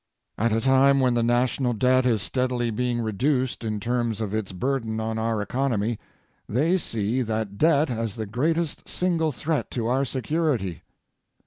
[0.39, 4.51] At a time when the national debt is steadily being reduced in terms of its
[4.51, 5.99] burden on our economy,
[6.49, 10.81] they see that debt as the greatest single threat to our security.